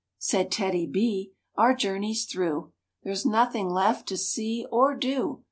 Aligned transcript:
Said 0.17 0.51
TEDDY—B, 0.51 1.31
"Our 1.59 1.75
journey's 1.75 2.25
through; 2.25 2.73
There's 3.03 3.23
nothing 3.23 3.69
left 3.69 4.07
to 4.07 4.17
see 4.17 4.65
or 4.71 4.95
do. 4.95 5.39